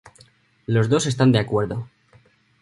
Los 0.65 0.89
dos 0.89 1.05
están 1.05 1.31
de 1.31 1.37
acuerdo. 1.37 1.87